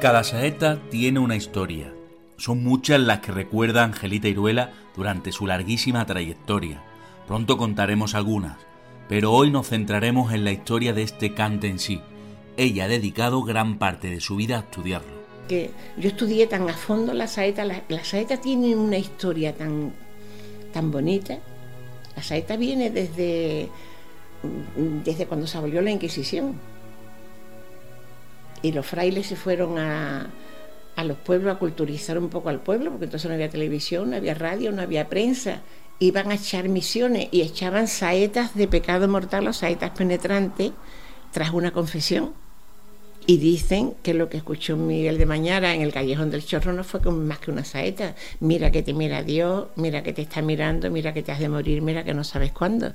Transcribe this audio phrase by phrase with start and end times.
[0.00, 1.92] Cada saeta tiene una historia.
[2.36, 6.82] Son muchas las que recuerda Angelita Iruela durante su larguísima trayectoria.
[7.26, 8.58] Pronto contaremos algunas,
[9.08, 12.02] pero hoy nos centraremos en la historia de este cante en sí.
[12.58, 15.12] Ella ha dedicado gran parte de su vida a estudiarlo.
[15.48, 19.94] Que yo estudié tan a fondo la saeta, la, saeta tiene una historia tan,
[20.72, 21.38] tan bonita.
[22.14, 23.70] La saeta viene desde,
[25.02, 26.73] desde cuando se abolió la Inquisición
[28.64, 30.30] y los frailes se fueron a,
[31.04, 34.32] los pueblos a culturizar un poco al pueblo, porque entonces no había televisión, no había
[34.32, 35.60] radio, no había prensa.
[35.98, 40.72] Iban a echar misiones y echaban saetas de pecado mortal o saetas penetrantes
[41.30, 42.32] tras una confesión.
[43.26, 46.84] Y dicen que lo que escuchó Miguel de Mañara en el Callejón del Chorro no
[46.84, 48.14] fue más que una saeta.
[48.40, 51.50] Mira que te mira Dios, mira que te está mirando, mira que te has de
[51.50, 52.94] morir, mira que no sabes cuándo.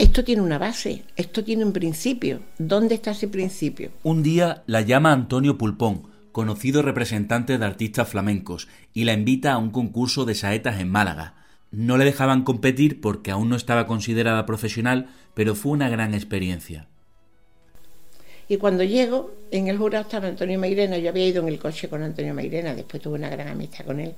[0.00, 2.40] Esto tiene una base, esto tiene un principio.
[2.56, 3.90] ¿Dónde está ese principio?
[4.02, 9.58] Un día la llama Antonio Pulpón, conocido representante de artistas flamencos, y la invita a
[9.58, 11.34] un concurso de saetas en Málaga.
[11.70, 16.86] No le dejaban competir porque aún no estaba considerada profesional, pero fue una gran experiencia.
[18.48, 21.90] Y cuando llego, en el jurado estaba Antonio Mairena, yo había ido en el coche
[21.90, 24.14] con Antonio Mairena, después tuve una gran amistad con él.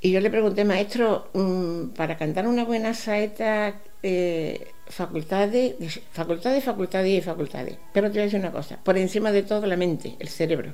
[0.00, 7.18] Y yo le pregunté, maestro, mm, para cantar una buena saeta, eh, facultades, facultades, facultades
[7.18, 7.78] y facultades.
[7.92, 10.72] Pero te voy a decir una cosa, por encima de todo la mente, el cerebro.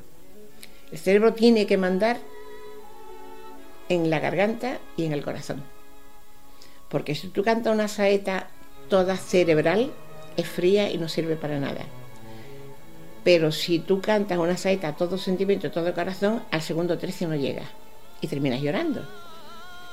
[0.91, 2.19] El cerebro tiene que mandar
[3.89, 5.62] en la garganta y en el corazón.
[6.89, 8.48] Porque si tú cantas una saeta
[8.89, 9.92] toda cerebral,
[10.36, 11.86] es fría y no sirve para nada.
[13.25, 17.62] Pero si tú cantas una saeta todo sentimiento, todo corazón, al segundo tercio no llega
[18.23, 19.03] y terminas llorando.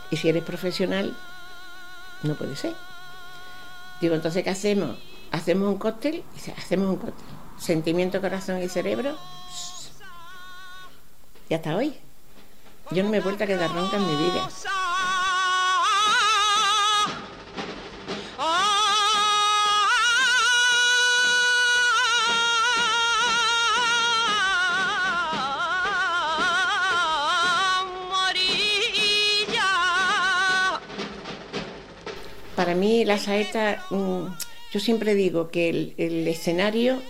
[0.10, 1.18] Y si eres profesional,
[2.24, 2.74] no puede ser.
[4.00, 4.98] Digo, entonces, ¿qué hacemos?
[5.32, 7.26] Hacemos un cóctel, y hacemos un cóctel.
[7.58, 9.18] Sentimiento, corazón y cerebro.
[11.50, 11.96] Y hasta hoy.
[12.92, 14.50] Yo no me he vuelto a quedar ronca en mi vida.
[32.60, 34.24] Para mí la saeta, mm,
[34.74, 37.02] yo siempre digo que el, escenario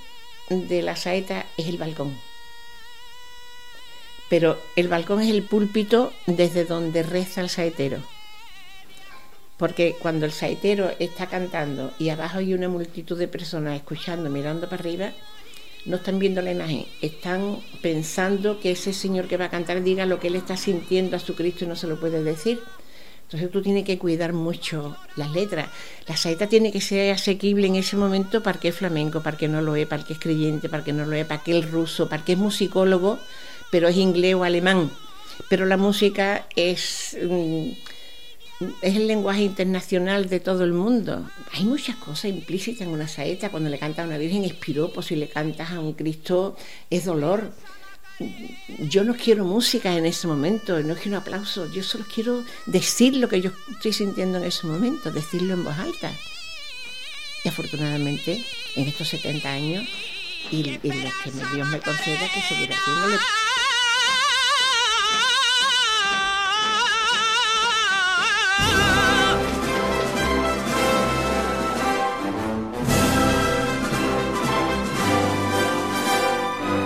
[0.47, 2.15] de la saeta es el balcón.
[4.29, 7.97] Pero el balcón es el púlpito desde donde reza el saetero.
[9.57, 14.69] Porque cuando el saetero está cantando y abajo hay una multitud de personas escuchando, mirando
[14.69, 15.13] para arriba,
[15.87, 20.05] no están viendo la imagen, están pensando que ese señor que va a cantar diga
[20.05, 22.61] lo que él está sintiendo a su Cristo y no se lo puede decir.
[23.29, 25.69] Entonces tú tienes que cuidar mucho las letras.
[26.07, 29.47] La saeta tiene que ser asequible en ese momento para que es flamenco, para que
[29.47, 31.69] no lo es, para que es creyente, para que no lo es, para que es
[31.69, 33.19] ruso, para que es musicólogo,
[33.69, 34.89] pero es inglés o alemán.
[35.47, 37.69] Pero la música es, mm,
[38.81, 41.29] es el lenguaje internacional de todo el mundo.
[41.53, 43.51] Hay muchas cosas implícitas en una saeta.
[43.51, 46.57] Cuando le canta a una virgen es piropo, si le cantas a un Cristo
[46.89, 47.51] es dolor
[48.79, 53.29] yo no quiero música en ese momento, no quiero aplauso, yo solo quiero decir lo
[53.29, 56.11] que yo estoy sintiendo en ese momento, decirlo en voz alta.
[57.43, 58.43] Y afortunadamente,
[58.75, 59.87] en estos 70 años,
[60.51, 63.19] y, los que Dios me conceda que seguiré haciéndolo.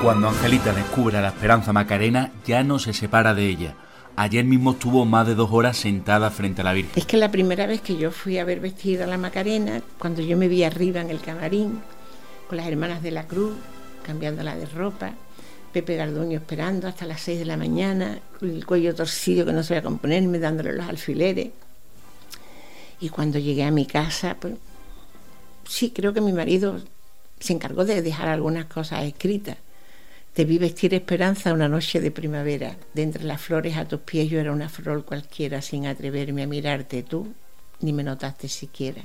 [0.03, 3.75] Cuando Angelita descubre a la Esperanza Macarena, ya no se separa de ella.
[4.17, 6.91] Ayer mismo estuvo más de dos horas sentada frente a la Virgen.
[6.97, 10.21] Es que la primera vez que yo fui a ver vestida a la Macarena, cuando
[10.21, 11.81] yo me vi arriba en el camarín,
[12.49, 13.53] con las hermanas de la Cruz,
[14.05, 15.13] cambiándola de ropa,
[15.71, 19.83] Pepe Garduño esperando hasta las seis de la mañana, el cuello torcido que no sabía
[19.83, 21.51] componerme, dándole los alfileres.
[22.99, 24.55] Y cuando llegué a mi casa, pues
[25.65, 26.81] sí, creo que mi marido
[27.39, 29.62] se encargó de dejar algunas cosas escritas
[30.33, 32.75] te vi vestir esperanza una noche de primavera.
[32.93, 36.47] De entre las flores a tus pies yo era una flor cualquiera, sin atreverme a
[36.47, 37.33] mirarte tú,
[37.81, 39.03] ni me notaste siquiera.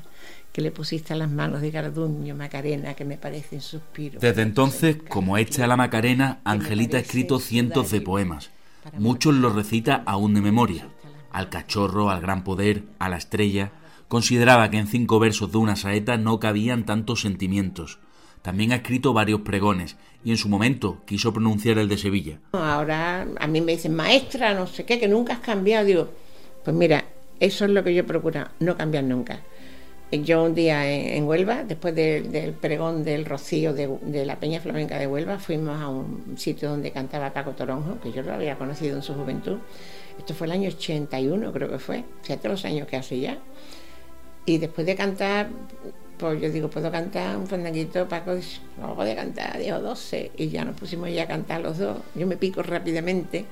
[0.52, 4.22] Que le pusiste a las manos de Garduño, Macarena, que me parecen suspiros.
[4.22, 8.50] Desde entonces, como hecha la Macarena, Angelita ha escrito cientos de poemas.
[8.96, 10.88] Muchos los recita aún de memoria.
[11.30, 13.72] Al cachorro, al gran poder, a la estrella.
[14.08, 17.98] Consideraba que en cinco versos de una saeta no cabían tantos sentimientos
[18.42, 22.38] también ha escrito varios pregones y en su momento quiso pronunciar el de Sevilla.
[22.52, 25.86] Ahora a mí me dicen, maestra, no sé qué, que nunca has cambiado.
[25.86, 26.08] Digo,
[26.64, 27.04] pues mira,
[27.40, 29.40] eso es lo que yo procuro, no cambiar nunca.
[30.10, 35.06] yo un día en, Huelva, después del pregón del Rocío de, la Peña Flamenca de
[35.06, 39.02] Huelva, fuimos a un sitio donde cantaba Paco Toronjo, que yo lo había conocido en
[39.02, 39.58] su juventud.
[40.18, 43.38] Esto fue el año 81, creo que fue, fíjate los años que hace ya.
[44.48, 45.50] Y después de cantar,
[46.16, 48.08] pues yo digo, ¿puedo cantar un fandanguito?
[48.08, 50.32] Paco dice, no puede cantar, dijo 12.
[50.38, 51.98] Y ya nos pusimos ya a cantar los dos.
[52.14, 53.44] Yo me pico rápidamente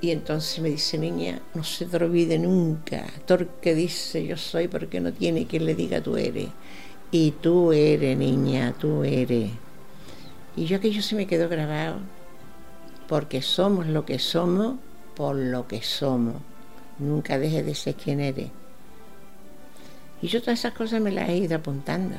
[0.00, 3.04] y entonces me dice, niña, no se te olvide nunca.
[3.26, 6.48] Torque dice, yo soy porque no tiene quien le diga tú eres.
[7.10, 9.50] Y tú eres, niña, tú eres.
[10.56, 11.98] Y yo aquello se me quedó grabado,
[13.06, 14.76] porque somos lo que somos
[15.14, 16.36] por lo que somos.
[16.98, 18.59] Nunca dejes de ser quien eres.
[20.22, 22.14] Y yo todas esas cosas me las he ido apuntando.